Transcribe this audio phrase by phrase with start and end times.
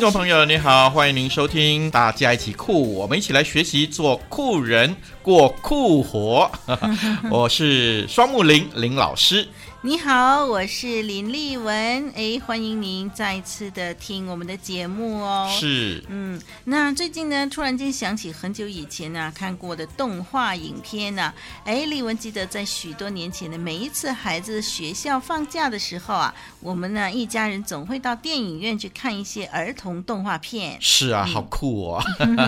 [0.00, 6.50] 听众朋友，你好，欢迎您收听，大家一起酷，我们一起来学习做酷人，过酷活。
[7.30, 9.46] 我是双木林林老师。
[9.82, 15.50] 你好，我是林丽文，哎，欢迎您再次的听我们的节目哦。
[15.58, 30.76] 是，嗯，那最近呢，突然间想起很久以前呢、啊、看过的动画影片呢、啊，哎，丽文记得在许多年前的每一次孩子学校放假的时候啊，我们呢一家人总会到电影院去看一些儿童动画片。
[30.78, 32.02] 是啊，好酷哦。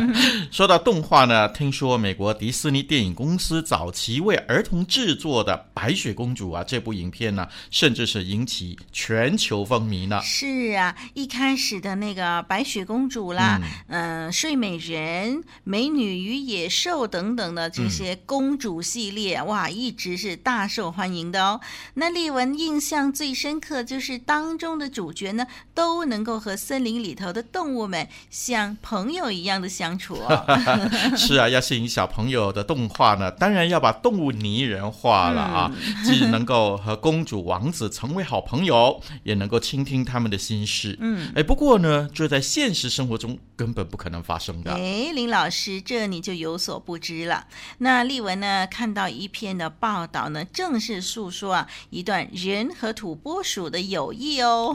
[0.53, 7.22] 说到动画呢，听说美国迪士尼电影公司早期为儿童制作的《白雪公主》啊这部影片。
[7.23, 10.20] 片呢，甚至是引起全球风靡呢。
[10.23, 21.61] 是啊，一开始的那个白雪公主啦，嗯，呃、睡美人、美女与野兽等等的这些公主系列，嗯、哇，一直是大受欢迎的哦。
[21.95, 30.45] 那丽文印象最深刻就是当中的主角呢，都能够和森林里头的动物们像朋友一样的相处哦。
[31.17, 40.96] 是啊，要吸引小朋友的动画呢，当然要把动物拟人化了啊，嗯、既能够和公公主、王子成为好朋友，也能够倾听他们的心事。
[40.98, 44.72] 嗯，哎，不过呢，这在现实生活中根本不可能发生的。
[44.72, 47.47] 哎，林老师，这你就有所不知了。
[47.78, 54.75] 那丽文呢，看到一篇的报道呢，正是诉说啊一段人和土拨鼠的友谊哦。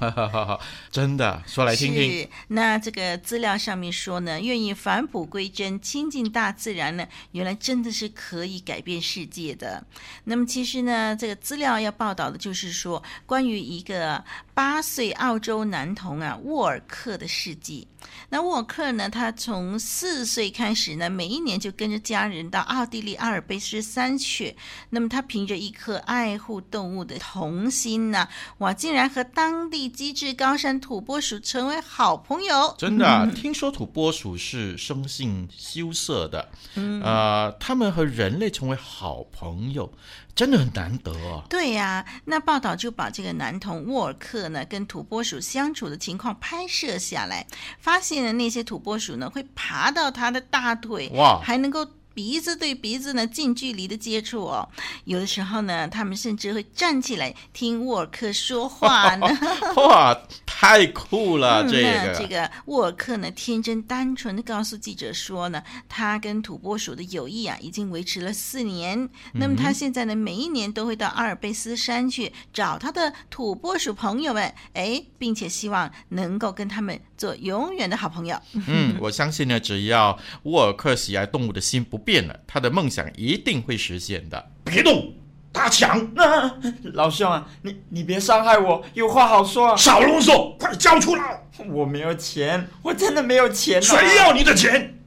[0.00, 0.60] 哦，
[0.90, 2.10] 真的，说来听听。
[2.10, 9.82] 是，那这个资料上面说呢，愿意返璞归真、亲近大自然呢，原来真的是可以改变世界的。
[10.24, 17.86] 那么其实呢，这个资资料要报道的就是说，关于一个八岁澳洲男童啊沃尔克的事迹。
[18.28, 24.54] 那沃尔克呢，他从四岁开始呢，每一年就跟着家人到奥地利阿尔卑斯山去。
[24.90, 28.28] 那么他凭着一颗爱护动物的童心呢，
[28.58, 32.74] 哇，竟然和当地机智高山土拨鼠成为好朋友。
[32.78, 39.90] 真的，嗯、听说土拨鼠是生性羞涩的，嗯，呃，他们和人类成为好朋友。
[40.34, 41.44] 真的很难得哦。
[41.48, 47.46] 对呀，那报道就把这个男童沃尔克呢跟土拨鼠相处的情况拍摄下来，
[47.78, 51.86] 发现了那些土拨鼠呢会爬到他的大腿，哇，还能够。
[52.14, 54.68] 鼻子对鼻子呢，近距离的接触哦，
[55.04, 59.26] 有的时候呢，他们甚至会站起来听沃尔克说话呢。
[59.76, 60.16] 哇，
[60.46, 61.68] 太酷了！
[61.68, 69.08] 这个、嗯、这个沃尔克呢，天真单纯的告诉记者说呢，他跟土拨鼠的友谊啊，已经维持了四年。
[69.32, 78.40] 那么他现在呢，每一年都会到阿尔卑斯山去找他的土拨鼠朋友们，哎，并且希望能够跟他们做永远的好朋友。
[78.68, 84.50] 嗯，我相信呢，只要沃尔克喜爱动物的心不变了，他的梦想一定会实现的。
[84.64, 85.12] 别动，
[85.52, 85.98] 打抢！
[86.16, 86.54] 啊、
[86.94, 89.76] 老兄啊，你你别伤害我，有话好说啊！
[89.76, 91.42] 少啰嗦，快交出来！
[91.70, 93.80] 我没有钱，我真的没有钱、啊。
[93.80, 94.98] 谁要你的钱？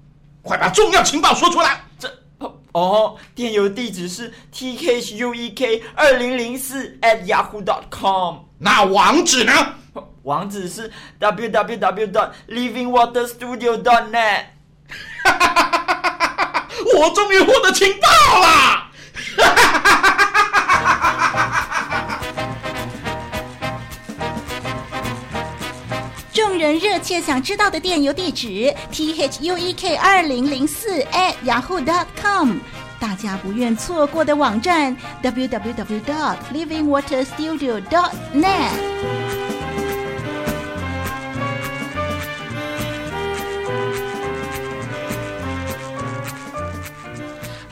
[0.42, 1.82] 快把重要情报说出来！
[2.00, 2.10] 这
[2.72, 8.38] 哦，电邮地址是 t k h u e k 二零零四 at yahoo dot com。
[8.60, 9.52] 那网址呢？
[10.24, 14.46] 网址是 w w w dot living water studio dot net。
[16.96, 18.08] 我终于获得情报
[18.40, 18.88] 了！
[26.34, 32.58] 众人热切想知道的电邮地址：t h u e k 二零零四 at yahoo dot com。
[33.00, 39.37] 大家不愿错过的网站：w w w dot living water studio dot net。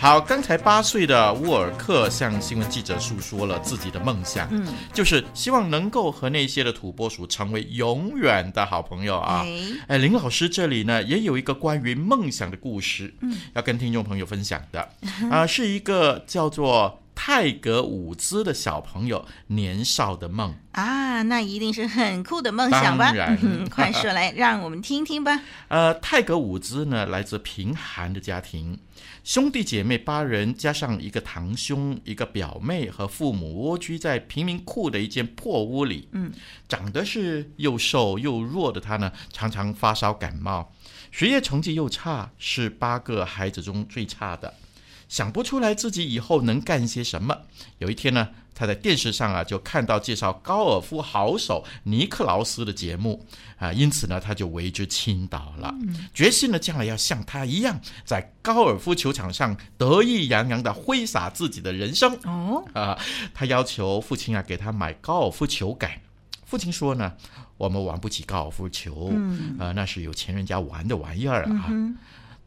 [0.05, 9.41] 好，刚才八岁的沃尔克向新闻记者诉说了自己的梦想，嗯，就是希望能够和那些的土拨鼠成为永远的好朋友啊。
[9.43, 14.79] 哎，哎，林老师这里呢也有一个关于梦想的故事，嗯，要跟听众朋友分享的，
[15.31, 23.05] 啊、呃，是一个叫做泰格伍兹的小朋友年少的梦啊，那一定是很酷的梦想吧？
[23.05, 25.41] 当然，嗯、 快说来让我们听听吧。
[25.67, 28.77] 呃，泰格伍兹呢来自贫寒的家庭。
[29.23, 36.07] 兄弟姐妹八人，加上一个堂兄、一个表妹和父母，蜗居在贫民窟的一间破屋里。
[36.11, 36.31] 嗯，
[36.69, 40.71] 长得是又瘦又弱的他呢，常常发烧感冒，
[41.11, 44.53] 学业成绩又差，是八个孩子中最差的。
[45.15, 47.43] 想不出来自己以后能干些什么。
[47.77, 53.25] 有一天呢，他在电视上啊就看到介绍高尔夫好手尼克劳斯的节目
[53.57, 55.73] 啊，因此呢他就为之倾倒了，
[56.13, 62.13] 决心呢将来要像他一样，在高尔夫球场上得意洋洋的挥洒自己的人生。
[62.25, 62.99] 哦啊，
[63.33, 65.89] 他要求父亲啊给他买高尔夫球杆。
[66.43, 67.13] 父亲说呢，
[67.57, 71.65] 我们玩不起高尔夫球，嗯、呃，那是有钱人家玩的玩意儿啊。
[71.69, 71.97] 嗯、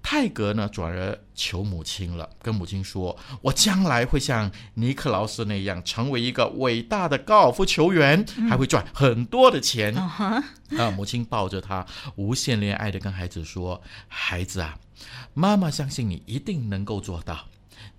[0.03, 9.95] 泰格呢，转而求母亲了，跟母亲说：“我将来会像尼克劳斯那样，成为一个伟大的高尔夫球员，嗯、还会赚很多的钱。
[10.19, 10.43] 嗯”
[10.81, 11.85] 啊，母亲抱着他，
[12.17, 14.79] 无限恋爱的跟孩子说：“孩子啊，
[15.35, 17.47] 妈妈相信你一定能够做到。”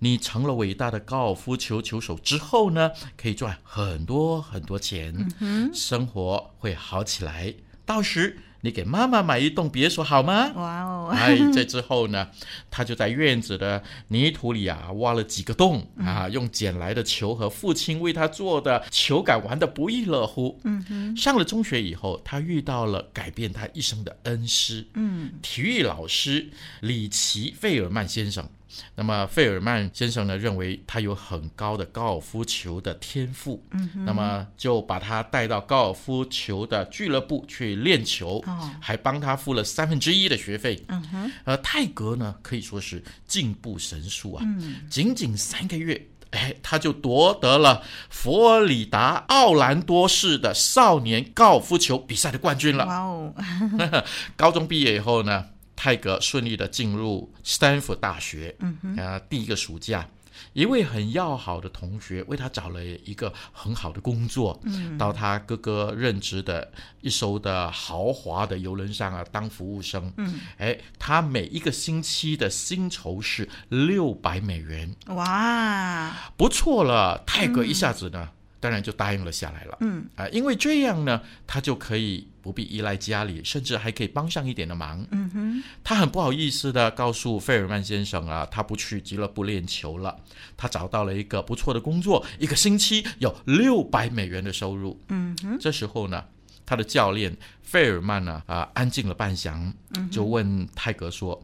[0.02, 7.54] 你成了伟大的高尔夫球球手之后呢，可以赚很多很多钱，嗯、生活会好起来。
[7.84, 10.52] 到时你给妈妈买一栋别墅好吗？
[10.54, 11.08] 哇哦！
[11.12, 12.28] 哎，这之后呢，
[12.70, 20.60] 他就在院子的泥土里啊挖了几个洞啊，用捡来的球和父亲为他做的球杆玩得不亦乐乎。
[20.64, 21.16] 嗯哼。
[21.16, 26.48] 上了中学以后，他遇到了改变他一生的恩师，嗯，体育老师
[26.80, 28.48] 里奇费尔曼先生。
[28.94, 53.34] 那么费尔曼先生呢，认为他有很高的高尔夫球的天赋，嗯，那么就把他带到高尔夫球的俱乐部去练球，哦，还帮他付了三分之一的学费，嗯哼，而泰格呢可以说是进步神速啊，嗯，仅仅三个月，哎，他就夺得了佛罗里达奥兰多市的少年高尔夫球比赛的冠军了，哇哦，
[54.36, 55.46] 高中毕业以后呢，
[55.82, 58.54] 泰格顺利的进入斯坦福大学。
[58.58, 60.06] 嗯哼，啊，第一个暑假，
[60.52, 70.12] 一位很要好的同学为他找了一个很好的工作，嗯，到他哥哥任职的一艘的豪华的游轮上啊当服务生。
[70.18, 74.94] 嗯，哎，他每一个星期的薪酬是六百美元。
[75.06, 77.24] 哇，不错了！
[77.26, 78.28] 泰格一下子呢。
[78.30, 79.78] 嗯当然就答应了下来了。
[79.80, 85.04] 嗯啊，因为这样呢，他就可以不必依赖家里，甚至还可以帮上一点的忙。
[85.10, 90.14] 嗯哼，他很不好意思的告诉费尔曼先生啊，他不去俱乐部练球了，
[90.56, 95.00] 他找到了一个不错的工作，一个星期有六百美元的收入。
[95.08, 96.22] 嗯哼，这时候呢，
[96.66, 99.72] 他的教练费尔曼呢啊，安静了半晌，
[100.10, 101.42] 就问泰格说：“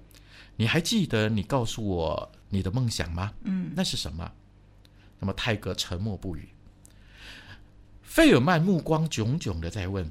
[0.57, 3.33] 你还记得你告诉我你的梦想吗？
[3.45, 4.31] 嗯，那是什么？”
[5.19, 6.47] 那么泰格沉默不语。
[8.07, 10.11] 费尔曼目光炯炯的在问，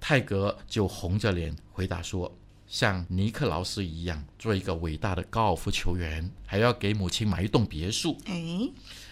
[0.00, 2.36] 泰格就红着脸回答说
[2.66, 8.68] ：“像尼克劳斯一样，做一个伟大的高尔夫球员，还要给母亲买一栋别墅。”哎，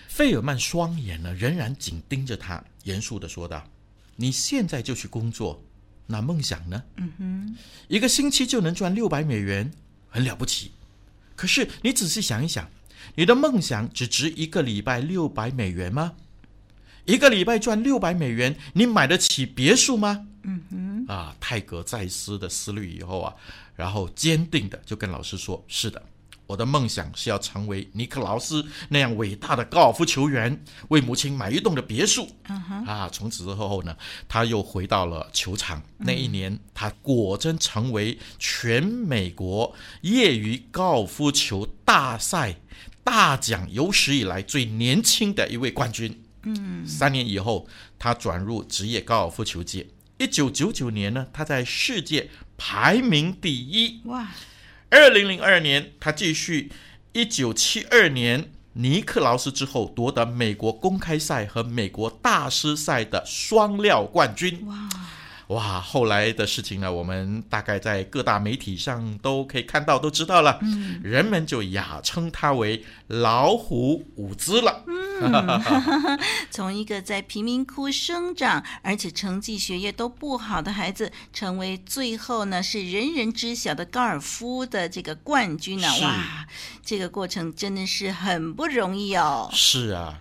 [0.08, 3.62] 费尔曼双眼呢仍然紧盯着他，严肃的说道
[4.16, 5.62] ：“你现在就去工作，
[6.06, 6.82] 那梦想呢？
[6.96, 7.56] 嗯哼，
[7.86, 9.70] 一个星期就能赚六百美元，
[10.08, 10.72] 很了不起。
[11.36, 12.68] 可是你仔细想一想，
[13.14, 16.14] 你的梦想只值一个礼拜六百美元吗？”
[17.04, 20.26] 一个礼拜赚六百美元，你买得起别墅吗？
[20.44, 23.34] 嗯哼，啊，泰格再思的思虑以后啊，
[23.74, 26.02] 然后坚定的就跟老师说：“是的，
[26.46, 33.96] 我的梦想是要成为尼克劳斯那样伟大的高尔夫球员，为母亲买一栋的别墅。”嗯哼，啊，从此之后呢，
[34.28, 35.82] 他又回到了球场。
[35.98, 42.56] 那一年，他果真成为全美国业余高尔夫球大赛
[43.04, 46.20] 大奖有史以来最年轻的一位冠军。
[46.44, 47.68] 嗯，三年以后，
[47.98, 49.86] 他转入职业高尔夫球界。
[50.18, 54.00] 一九九九年呢，他在世界排名第一。
[54.04, 54.28] 哇！
[54.90, 56.70] 二零零二年，他继续
[57.12, 64.66] 一九七二年尼克劳斯之后夺得美国公开赛和美国大师赛的双料冠军。
[64.66, 64.88] 哇！
[65.52, 70.58] 哇，后来的事情呢，我们大概在各大媒体上都可以看到，都知道了。
[70.62, 74.82] 嗯，人们就雅称他为“老虎伍兹”了。
[74.86, 75.60] 嗯，
[76.50, 85.88] 从一个在贫民窟生长，而且成绩学业都不好的孩子，成为最后呢是人人知晓的高尔夫的这个冠军呢。
[85.88, 86.46] 是哇，
[86.82, 89.50] 这个过程真的是很不容易哦。
[89.52, 90.18] 是啊，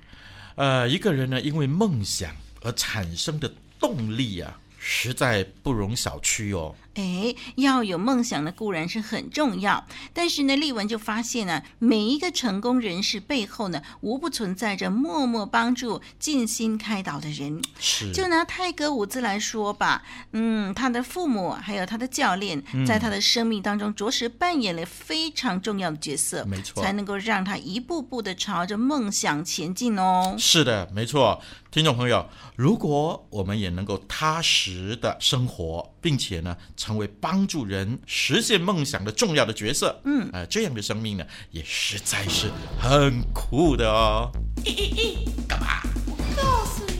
[0.56, 4.58] 呃，一个人呢，因为梦想而产生的动力啊。
[4.84, 6.76] 实在不容小觑哦。
[6.96, 17.62] 哎，要有梦想呢固然是很重要，但是呢，丽文就发现呢，每一个成功人士背后呢，无不存在着默默帮助、尽心开导的人。
[17.80, 30.36] 是，就拿泰格伍兹来说吧，嗯，他的父母还有他的教练，在他的生命当中着实扮演了非常重要的角色，没错，才能够让他一步步的朝着梦想前进哦。
[30.38, 40.01] 是的，没错，听众朋友，如果我们也能够踏实的生活，并且呢，成为帮助人实现梦想的重要的角色。
[40.04, 44.30] 嗯，呃，这样的生命呢，也实在是很酷的哦。
[44.66, 45.82] 咦咦咦，干嘛？
[46.08, 46.94] 我告诉你，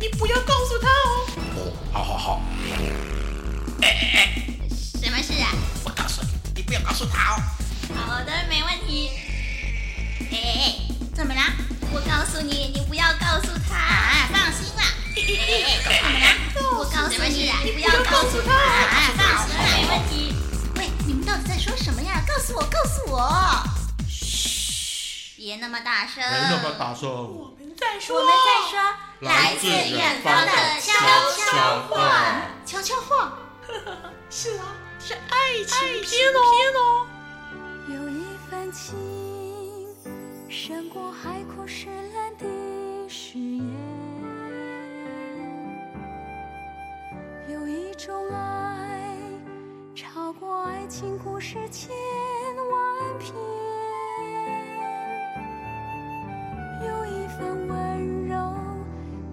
[0.00, 1.26] 你不要告诉他哦。
[1.54, 2.42] 哦，好好好。
[3.82, 5.54] 哎哎哎，什么事啊？
[5.84, 7.42] 我告诉你，你不要告诉他哦。
[7.94, 9.08] 好的，没问题。
[10.32, 11.54] 哎哎哎，怎么啦？
[11.94, 13.74] 我告诉你，你不要告诉他。
[13.74, 14.82] 啊，放心啦。
[15.82, 16.36] 怎么啦？
[16.76, 18.52] 我告诉你，你不要告诉他。
[18.52, 20.36] 啊，放心啦，没问题。
[20.76, 22.22] 喂，你们到底在说什么呀？
[22.28, 23.32] 告诉我，告诉我。
[24.06, 26.16] 嘘，别那么大声。
[26.16, 27.08] 别那么大声。
[27.08, 28.78] 我们在说，我们在说，
[29.20, 30.92] 来自远方的悄
[31.34, 32.42] 悄话。
[32.66, 33.32] 悄悄话。
[34.28, 34.68] 是啊，
[35.00, 36.28] 是爱情片
[36.74, 37.06] 哦。
[37.88, 38.94] 有一份情，
[40.58, 42.46] 胜过海枯石烂的
[43.06, 43.62] 誓言；
[47.46, 49.18] 有一种爱，
[49.94, 51.94] 超过爱情故事千
[52.72, 53.34] 万篇；
[56.88, 58.34] 有一份温柔，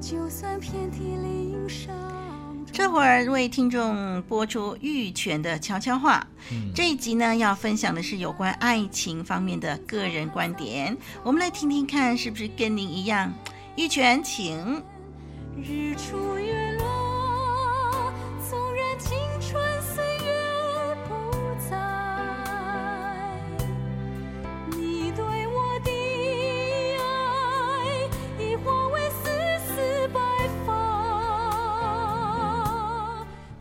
[0.01, 2.32] 就算遍体鳞伤。
[2.73, 6.25] 这会儿为听众播出玉泉的悄悄话。
[6.51, 10.97] 嗯、这一集呢，要分享的是有关爱情方面的个人观点。
[11.23, 13.31] 我们来听听看，是不是跟您一样？
[13.75, 14.83] 玉泉，请。
[15.55, 17.02] 日出月落，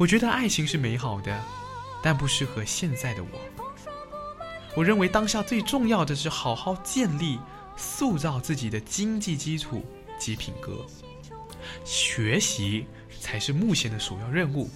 [0.03, 1.41] 我觉得爱情是美好的，
[2.03, 3.29] 但不适合现在的我。
[4.75, 7.39] 我认为当下最重要的是好好建立、
[7.77, 9.87] 塑造自己的经济基础
[10.19, 10.85] 及品格，
[11.85, 12.85] 学习
[13.21, 14.69] 才是目前的首要任务。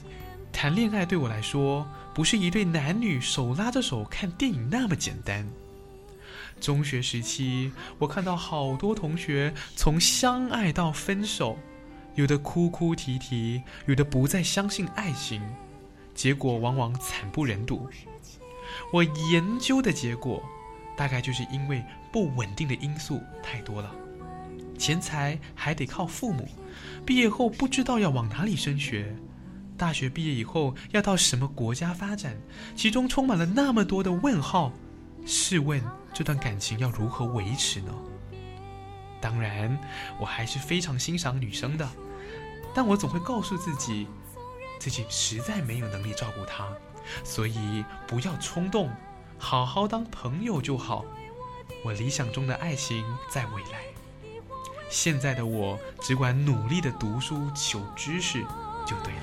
[0.53, 5.45] 谈恋爱对我来说，不是一对男女手拉着手看电影那么简单。
[6.61, 11.59] 中学时期，我看到好多同学从相爱到分手。
[12.17, 15.41] 有的哭哭啼啼，有的不再相信爱情，
[16.15, 17.89] 结果往往惨不忍睹。
[18.93, 20.43] 我研究的结果，
[20.97, 23.95] 大概就是因为不稳定的因素太多了，
[24.79, 26.49] 钱财还得靠父母，
[27.05, 29.15] 毕业后不知道要往哪里升学，
[29.77, 32.37] 大学毕业以后要到什么国家发展，
[32.75, 34.73] 其中充满了那么多的问号。
[35.27, 35.83] 试问
[36.15, 37.93] 这段感情要如何维持呢？
[39.21, 39.77] 当然，
[40.21, 41.87] 我还是非常欣赏女生的。
[42.77, 44.07] 但我总会告诉自己，
[44.79, 46.69] 自己实在没有能力照顾他，
[47.25, 48.91] 所以不要冲动，
[49.39, 51.03] 好好当朋友就好。
[51.83, 53.85] 我理想中的爱情在未来，
[54.91, 58.43] 现在的我只管努力的读书求知识
[58.85, 59.23] 就对了。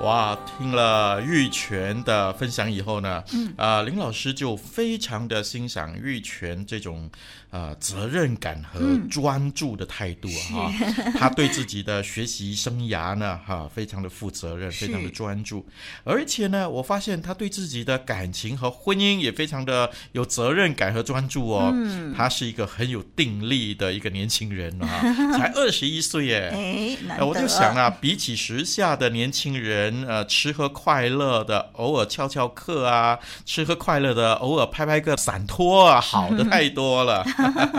[0.00, 7.10] 哇，听了玉泉的分享以后呢，嗯，啊、呃，林老师就非常的欣赏玉泉这种
[7.50, 8.80] 呃责任感和
[9.10, 10.26] 专注的态度
[10.56, 15.66] 啊，哈，他对自己的学习生涯呢，哈，非常的负责任，非常的专注，
[16.02, 24.88] 而且呢，我发现他对自己的感情和婚姻也非常的有责任感和专注哦，嗯，他是一个很有定力的一个年轻人啊，
[25.36, 29.89] 才二十一岁耶，哎，呃，我就想啊，比起时下的年轻人。
[30.06, 37.24] 呃，吃喝快乐的，偶尔翘翘课啊，吃喝快乐的，偶尔拍拍个散拖啊，好的太多了。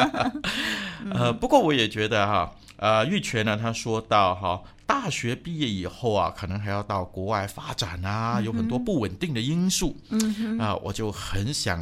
[1.13, 4.62] 呃，不过我也觉得哈，呃，玉泉呢，他说到哈。
[4.91, 9.95] 大学毕业以后啊，可能还要到国外发展啊，有很多不稳定的因素。
[10.10, 11.79] 嗯哼，啊，我就很想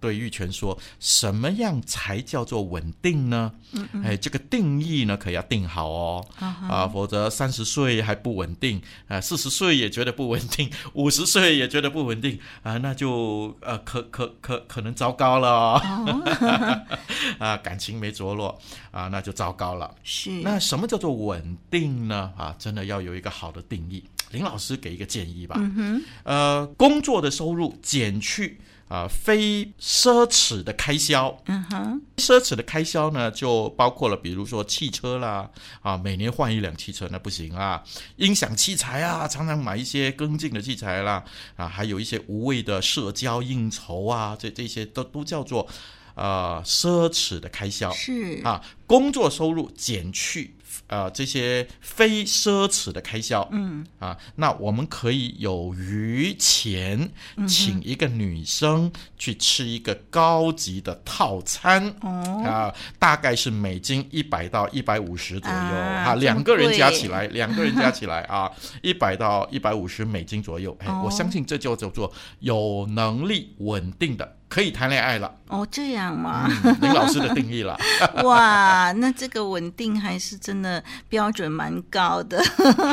[0.00, 3.52] 对玉泉说，什么样才叫做稳定呢？
[3.72, 6.26] 嗯嗯，哎，这个定义呢，可要定好哦。
[6.38, 15.82] 啊，啊，否则三十岁还不稳定，啊，四十岁也觉得不稳定， 五十岁也觉得不稳定，啊，那就呃，可可可可能糟糕了哦。
[16.06, 16.86] 哦
[17.38, 18.58] 啊，感情没着落
[18.90, 19.94] 啊，那就糟糕了。
[20.02, 22.32] 是，那什么叫做稳定呢？
[22.36, 22.45] 啊。
[22.46, 24.04] 啊，真的要有一个好的定义。
[24.30, 25.56] 林老师给一个建议吧。
[25.58, 26.04] 嗯哼。
[26.24, 31.36] 呃，工作的收入减去啊、呃，非奢侈的开销。
[31.46, 32.02] 嗯哼。
[32.16, 35.48] 奢侈的开销呢，就包括了，比如说汽车啦，
[35.80, 37.82] 啊，每年换一辆汽车那不行啊。
[38.16, 41.24] 音响器材啊，常常买一些跟进的器材啦，
[41.54, 45.68] 啊，还有一些无谓的社交应酬啊，这这些都都叫做
[46.16, 47.92] 呃奢侈的开销。
[47.92, 48.40] 是。
[48.42, 50.55] 啊，工作收入减去。
[50.88, 53.86] 呃这些非奢侈的开销，嗯。
[53.98, 57.10] 啊，那我们可以有余钱
[57.48, 68.50] 请一个女生去吃一个高级的套餐，哦、啊，大概是美金一百到一百五十左右啊，两个人加起来，两个人加起来啊，
[68.82, 74.36] 一百到一百五十美金左右，哎，我相信这就叫做有能力稳定的。
[74.48, 76.48] 可以谈恋爱了哦，这样吗？
[76.64, 77.78] 嗯、林老师的定义了。
[78.24, 82.42] 哇，那这个稳定还是真的标准蛮高的。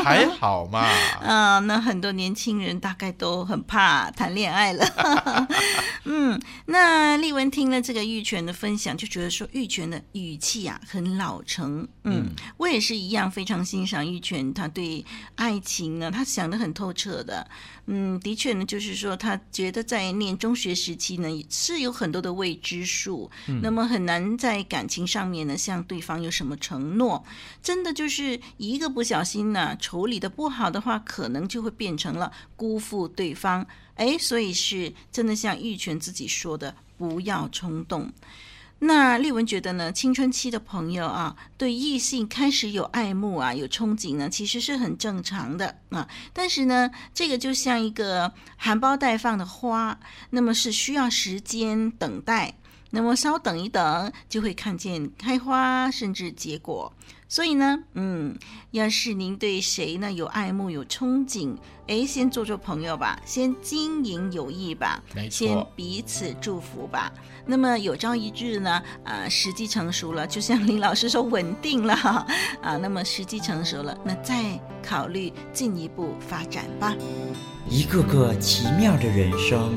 [0.03, 0.87] 还好嘛。
[1.21, 4.85] 嗯、呃，那很多年轻人大概都很怕谈恋爱了。
[6.05, 11.87] 嗯，那丽文听了这个玉泉的分享，就觉得说玉泉的语气啊很老成。
[12.03, 15.03] 嗯，嗯我也是一样，非常欣赏玉泉，他对
[15.35, 17.47] 爱情呢，他想的很透彻的。
[17.87, 21.42] 嗯，的确呢，就是说他觉得在念中学时期呢。
[21.49, 27.23] 是有很多的未知数，嗯，那么很难在感情上面呢向对方有什么承诺。
[27.61, 33.65] 真的就是一个不小心呢，处理的不好的话，可能就会变成了辜负对方。
[33.95, 38.11] 哎，所以是真的像玉泉自己说的，不要冲动。
[38.85, 46.05] 那丽文觉得呢，青春期的朋友啊，对异性开始有爱慕啊，有憧憬呢，其实是很正常的啊。
[46.33, 49.97] 但是呢，这个就像一个含苞待放的花，
[50.31, 52.55] 那么是需要时间等待。
[52.95, 56.93] 那么稍等一等，就会看见开花，甚至结果。
[57.27, 58.37] 所以呢，嗯，
[58.69, 61.55] 要是您对谁呢有爱慕、有憧憬，
[61.87, 67.11] 哎，先做做朋友吧，先经营友谊吧，先彼此祝福吧。
[67.47, 71.95] 那么有朝一日呢，啊，时机成熟了，就像林老师说稳定了，
[72.61, 76.95] 啊，那么时机成熟了，那再考虑进一步发展吧。
[77.67, 79.73] 一个个奇妙的人生，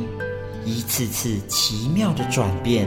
[0.66, 2.87] 一次次奇妙的转变，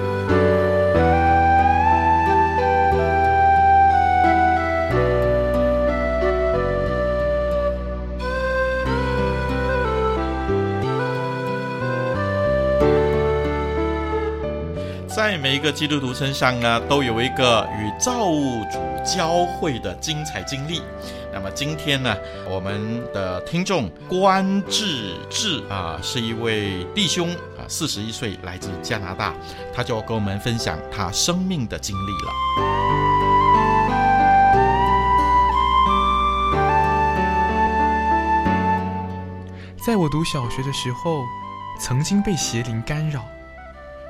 [15.31, 20.81] 在每一个基督徒身上呢，都有一个与造物主交汇的精彩经历。
[21.31, 22.13] 那么今天呢，
[22.49, 29.33] 我们的听众关志志啊，是一位弟兄啊，四十一岁，来自加拿大，
[29.73, 32.33] 他就跟我们分享他生命的经历了。
[39.77, 41.23] 在我读小学的时候，
[41.79, 43.23] 曾经被邪灵干扰。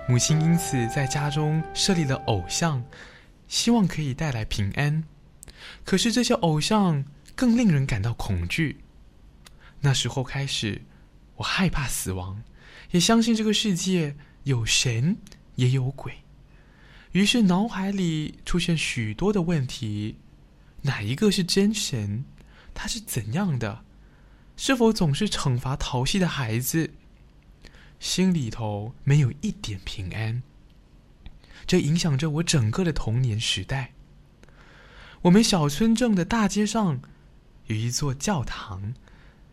[0.10, 2.84] 母亲因此在家中设立了偶像，
[3.48, 5.04] 希望可以带来平安。
[5.86, 8.82] 可是这些偶像更令人感到恐惧。
[9.80, 10.82] 那时候开始，
[11.38, 12.44] 我害怕死亡，
[12.92, 15.18] 也相信这个世界有神
[15.56, 16.14] 也有鬼。
[17.14, 20.18] 于是脑海里出现许多的问题：
[20.82, 22.26] 哪一个是真神？
[22.74, 23.84] 他是怎样的？
[24.58, 26.94] 是否总是惩罚淘气的孩子？
[28.02, 30.42] 心里头没有一点平安，
[31.68, 33.94] 这影响着我整个的童年时代。
[35.22, 37.00] 我们小村镇的大街上
[37.68, 38.96] 有一座教堂，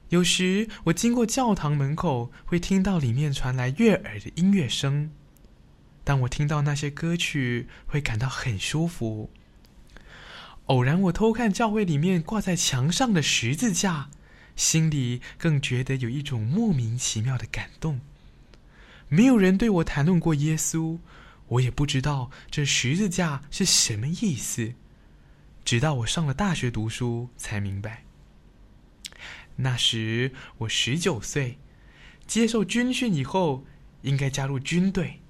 [0.08, 5.10] 有时我经过教堂门口，会听到里面传来悦耳的音乐声。
[6.02, 9.30] 当我听到那些歌曲，会感到很舒服。
[10.64, 14.08] 偶然我偷看教会里面挂在墙上的十字架，
[14.56, 18.00] 心里更觉得有一种莫名其妙的感动。
[19.08, 20.98] 没有人对我谈论过耶稣，
[21.48, 24.74] 我也不知道这十字架是什么意思。
[25.64, 28.04] 直到我上了大学读书，才明白。
[29.56, 31.58] 那时我十九岁，
[32.26, 33.66] 接受军训以后
[34.02, 35.20] 应该加入军队，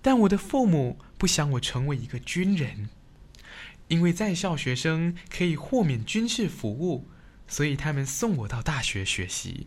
[0.00, 2.88] 但我的父母不想我成为一个军人，
[3.88, 7.06] 因为在校学生可以豁免军事服务，
[7.46, 9.66] 所以他们送我到大学学习。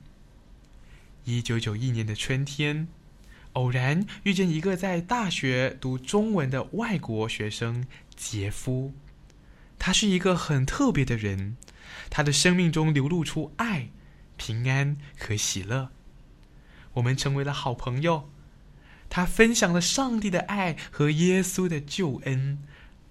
[1.25, 2.87] 一九九一年的春天。
[3.53, 8.93] 偶然遇见一个在大学读中文的外国学生杰夫，
[9.79, 11.57] 他是一个很特别的人，
[12.09, 13.89] 他的生命中流露出爱、
[14.37, 15.89] 平安和喜乐。
[16.93, 18.29] 我们成为了好朋友，
[19.09, 22.59] 他分享了上帝的爱和耶稣的救恩。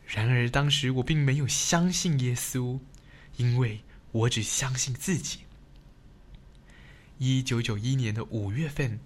[0.07, 2.79] 然而当时我并没有相信耶稣，
[3.37, 5.41] 因为我只相信自己。
[7.19, 9.01] 一九九一年的五月份。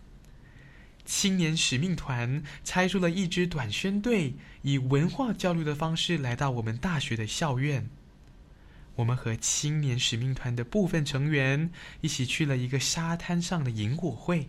[1.04, 7.90] 青年使命团拆出了一支短宣队，以文化交流的方式来到我们大学的校院。
[8.94, 11.70] 我们和青年使命团的部分成员
[12.02, 14.48] 一起去了一个沙滩上的萤火会。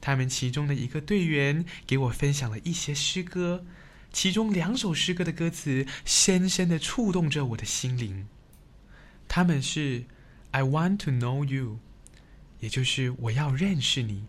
[0.00, 3.64] 他们其中的一个队员给我分享了一些诗歌，
[4.12, 8.26] 其中两首诗歌的歌词深深地触动着我的心灵。
[9.28, 10.04] 他们是
[10.50, 11.78] "I want to know you"，
[12.60, 14.24] 也就是我要认识你。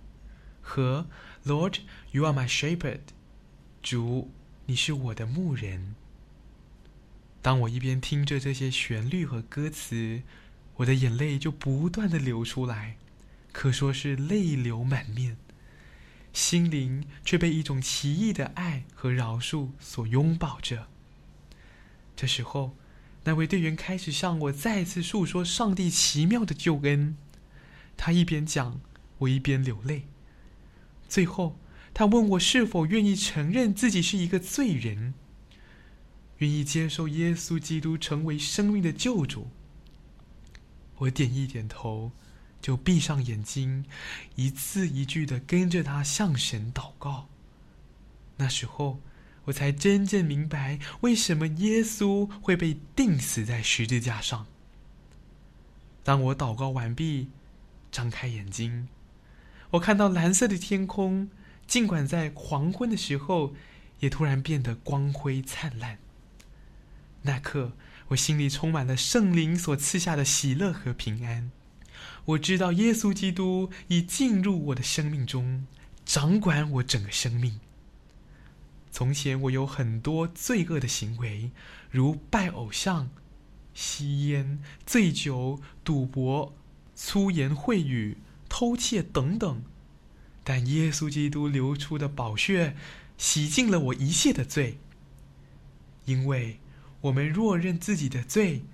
[0.61, 1.07] 和
[1.45, 1.79] Lord,
[2.11, 2.99] you are my shepherd，
[3.81, 4.29] 主，
[4.67, 5.95] 你是我的牧人。
[7.41, 10.21] 当我一边听着这些旋律和歌词，
[10.75, 12.97] 我的眼泪就不断的流出来，
[13.51, 15.37] 可说是泪流满面，
[16.31, 20.87] 心灵却被一种奇异的爱和饶恕所拥抱着。
[22.15, 22.77] 这时候，
[23.23, 27.17] 那位队员开始向我再次诉说上帝奇妙的救恩，
[27.97, 28.79] 他一边讲，
[29.17, 30.05] 我一边流泪。
[31.11, 31.59] 最后，
[31.93, 35.13] 他问我是否愿意承认自己是一个罪人，
[36.37, 39.49] 愿意接受耶稣基督成为生命的救主。
[40.99, 42.13] 我点一点头，
[42.61, 43.83] 就闭上眼睛，
[44.35, 47.27] 一字一句的跟着他向神祷告。
[48.37, 49.01] 那时候，
[49.43, 54.47] 我才真正明白为什么耶稣会被钉死在十字架上。
[56.05, 57.27] 当我祷告完毕，
[57.91, 58.87] 张开眼睛。
[59.71, 61.29] 我看到蓝色的天空，
[61.65, 63.53] 尽管在黄昏的时候，
[63.99, 65.99] 也突然变得光辉灿烂。
[67.21, 67.73] 那刻，
[68.09, 71.51] 我心里充满了圣灵所赐下的喜乐和平安。
[72.25, 75.65] 我知道耶稣基督已进入我的生命中，
[76.03, 77.59] 掌管我整个生命。
[78.91, 81.51] 从前我有很多罪恶的行为，
[81.89, 83.09] 如拜偶像、
[83.73, 86.53] 吸烟、醉酒、赌博、
[86.93, 88.17] 粗言秽语。
[88.53, 89.63] 偷窃等等，
[90.43, 92.75] 但耶稣基督流出的宝血
[93.17, 94.77] 洗净了我一切的罪。
[96.03, 96.59] 因为
[96.99, 98.65] 我们若认自己的罪，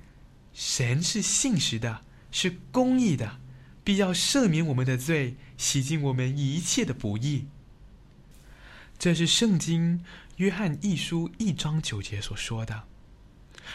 [0.51, 3.39] 神是信实的，是公义的，
[3.83, 7.45] 必要赦免我们的罪，洗净我们一切的不义。
[8.97, 10.03] 这是圣经
[10.37, 12.85] 约翰一书一章九节所说的。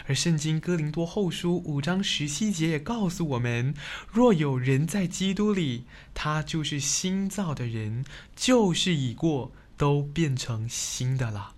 [0.07, 3.75] 而圣经哥林多后书五章十七节也告诉我们：
[4.11, 11.55] 若有人在基督里，他就是新造的人，旧事已过，都变成新的了。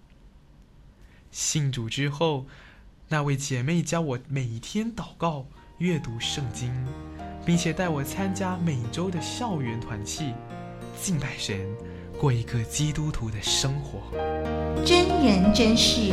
[1.30, 2.46] 信主之后，
[3.08, 5.46] 那位姐妹教我每天祷告、
[5.78, 6.72] 阅读圣经，
[7.44, 10.32] 并且带我参加每周的校园团契，
[11.00, 11.66] 敬拜神。
[12.24, 14.00] 过一个基督徒的生活，
[14.82, 16.10] 真人真事，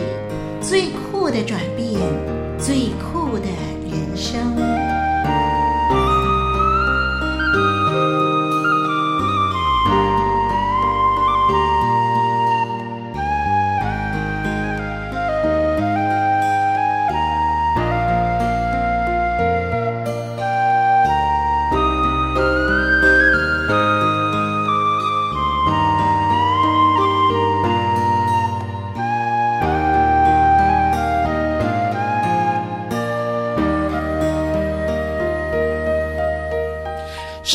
[0.60, 1.98] 最酷的转变，
[2.60, 3.46] 最酷的
[3.90, 4.91] 人生。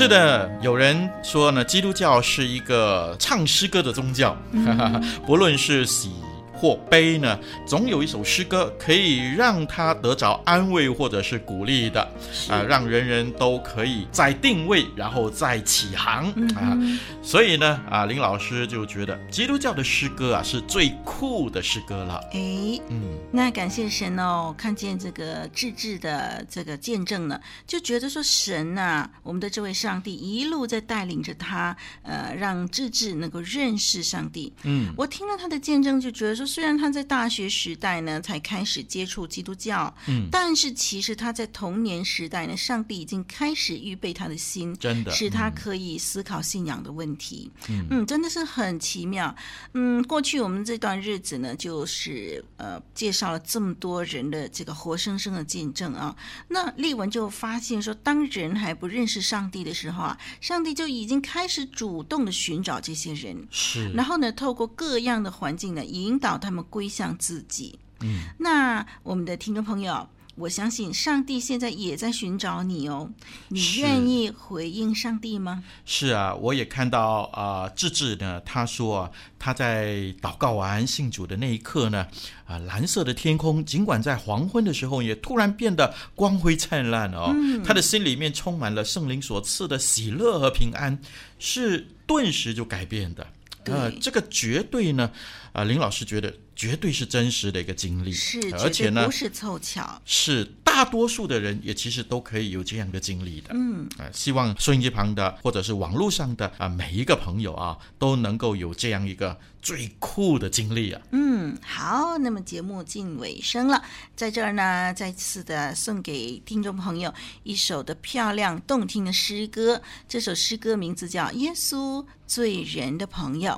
[0.06, 6.12] 是的，有人说呢，基督教是一个唱诗歌的宗教， 嗯、不论是喜
[6.56, 12.00] 或悲呢，总有一首诗歌可以让他得着安慰或者是鼓励的，
[12.48, 16.78] 啊、呃，让人人都可以再定位，然后再起航、嗯、啊。
[17.22, 22.18] 所以呢，啊，林老师就觉得基督教的诗歌啊是最酷的诗歌了。
[22.32, 34.54] 哎，嗯，那感谢神哦，看见这个志志的这个见证呢，就觉得说神呐、啊，我们的这位上帝一路在带领着他，呃，让智智能够认识上帝。
[34.62, 36.45] 嗯，我听了他的见证，就觉得说。
[36.46, 47.50] 虽然他在大学时代呢才开始接触基督教，嗯，但是其实他在童年时代呢，上帝已经开始预备他的心，真的使他可以思考信仰的问题。
[47.68, 49.34] 嗯，嗯，真的是很奇妙。
[49.72, 56.14] 嗯，过去我们这段日子呢，就是呃介绍了这么多人的这个活生生的见证啊。
[56.48, 66.35] 那丽文就发现说，当人还不认识上帝的时候啊，上帝就已经开始主动的寻找这些人，是，然后呢，透过各样的环境呢，引导。
[66.38, 67.78] 他们归向自己。
[68.00, 73.10] 嗯，那我们的听众朋友，我相信上帝现在也在寻找你哦。
[73.48, 75.64] 你愿意回应上帝吗？
[75.86, 82.00] 是啊，我也看到啊，智、呃、智呢，他说啊，他在祷告完信主的那一刻呢，
[82.44, 90.98] 啊、呃，蓝色的天空尽管在黄昏的时候也突然变得光辉灿烂哦，嗯、他的心里面充满了圣灵所赐的喜乐和平安，
[91.38, 93.26] 是顿时就改变的。
[93.72, 95.10] 呃，这个绝对呢，
[95.52, 100.44] 啊、呃，林老师觉得绝对是真实的一个经历，是，而且呢，不是凑巧，是
[100.76, 103.48] 大多数的人也其实都可以有这样的经历的。
[103.54, 111.00] 嗯，啊、呃，希望收音机旁的或者是网络上的啊、呃、每一个朋友啊，都能够有这样一个最酷的经历啊。
[111.12, 113.82] 嗯，好，那么节目进尾声了，
[114.14, 123.52] 在这儿呢，再次的送给听众朋友一首的漂亮动听的诗歌，这首诗歌名字叫《耶稣罪人的朋友》。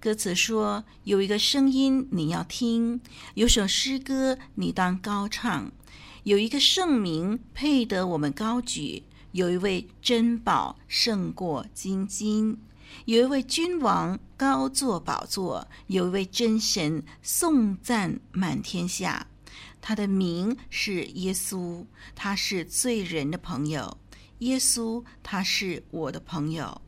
[0.00, 3.00] 歌词说：“有一个声音你要听，
[3.34, 5.70] 有首诗歌你当高唱，
[6.26, 12.58] 有一个圣名配得我们高举，有一位珍宝胜过金金，
[13.04, 19.28] 有一位君王高坐宝座，有一位真神颂赞满天下。
[19.80, 21.86] 他的名是耶稣，
[22.16, 23.96] 他是罪人的朋友。
[24.40, 26.82] 耶稣，他是我的朋友。”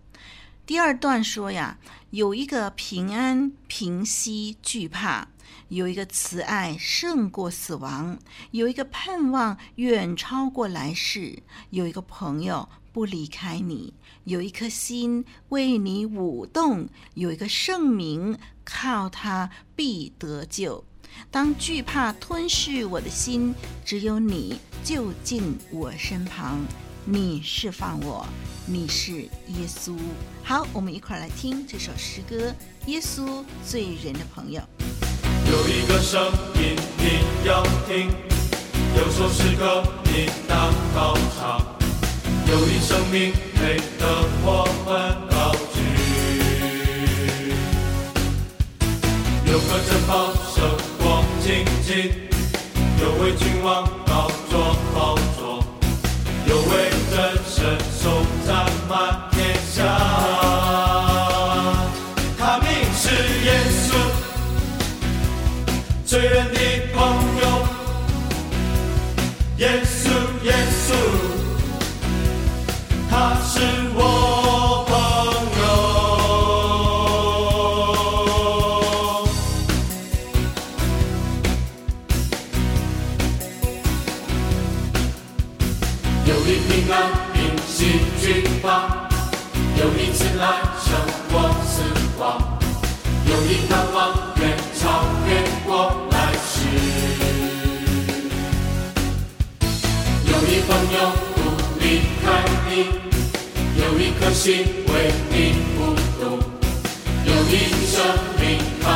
[0.67, 1.79] 第二段说呀，
[2.11, 5.29] 有一个平安平息惧怕，
[5.69, 8.19] 有一个慈爱胜过死亡，
[8.51, 13.93] 有一个盼望远超过来世，有一个朋友不离开你，
[14.25, 20.85] 有一颗心为你舞动，有一个圣名靠他必得救。
[21.31, 23.55] 当惧怕吞噬我的心，
[23.85, 26.59] 只有你就近我身旁。
[27.05, 28.27] 你释放我，
[28.67, 29.97] 你是耶稣。
[30.45, 32.51] 好，我们一块儿来听这首诗歌
[32.87, 34.61] 《耶稣罪人的朋友》。
[35.51, 36.21] 有一个声
[36.55, 37.05] 音你
[37.47, 38.11] 要听，
[38.97, 41.61] 有首诗歌你当高唱，
[42.47, 44.07] 有一生命配得
[44.45, 44.89] 我们
[45.31, 45.77] 高举，
[49.51, 50.57] 有个珍宝胜
[50.99, 52.29] 过金金，
[53.01, 55.65] 有位君王高坐宝座，
[56.47, 56.89] 有位。
[57.11, 57.17] 真
[57.51, 57.59] 神
[66.19, 66.59] 罪人的
[66.93, 66.99] 朋
[67.41, 67.43] 友，
[69.59, 70.09] 耶稣，
[70.43, 70.53] 耶
[70.85, 70.91] 稣，
[73.09, 73.61] 他是
[73.95, 74.03] 我
[74.89, 74.93] 朋
[75.61, 75.63] 友，
[86.27, 86.97] 有一平安。
[89.81, 90.45] 有一次来
[90.85, 90.91] 胜
[91.31, 91.83] 过死
[92.19, 92.59] 亡，
[93.27, 94.28] 有一盼望
[100.69, 100.99] 朋友
[101.35, 101.39] 不
[101.81, 102.85] 离开你，
[103.81, 106.39] 有一颗心为你舞动，
[107.25, 107.53] 有一
[107.87, 107.97] 生
[108.39, 108.87] 命靠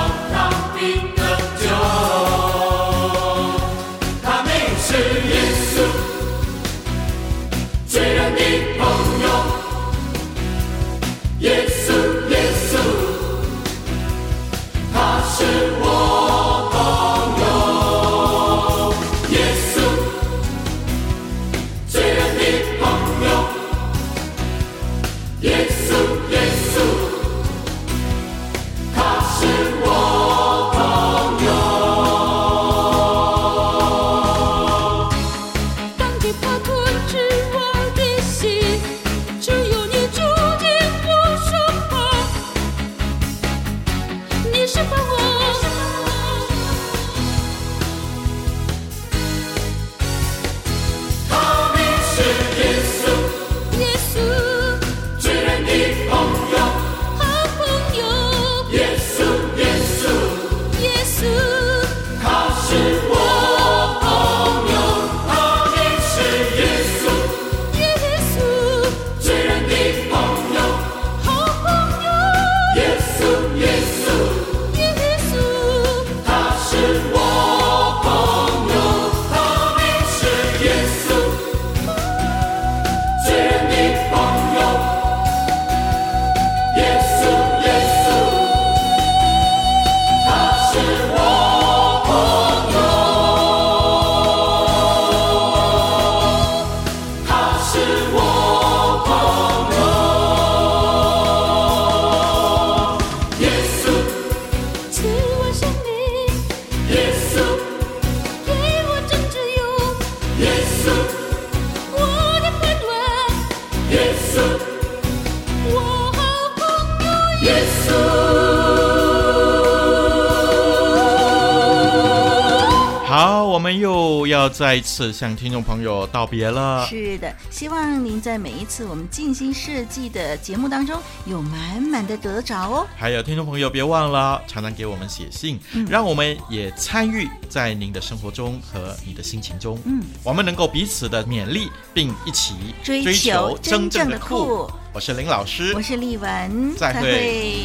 [124.52, 126.86] 再一次向听众朋友道别了。
[126.86, 132.86] 是的，希望您在每一次我们静心设计的节目当中有满满的得着哦。
[132.96, 139.78] 还有听众朋友，别忘了常常给我们写信，嗯让我们也参与在您的生活中和你的心情中。
[139.84, 144.70] 嗯，我们能够彼此的勉励，并一起追求真正的酷。
[144.92, 147.64] 我是林老师，我是丽文，再会。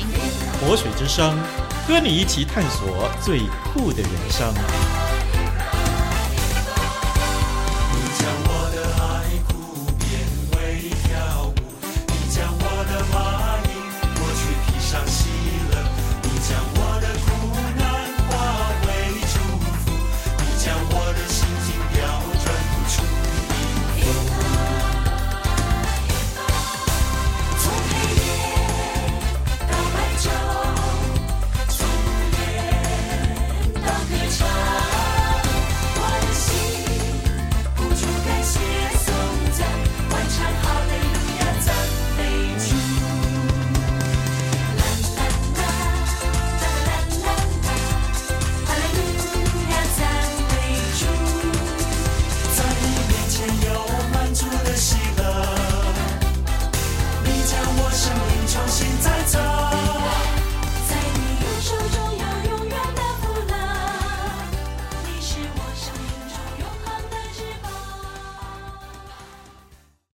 [0.61, 1.37] 活水之声，
[1.85, 3.41] 和你一起探索最
[3.73, 4.96] 酷的人生。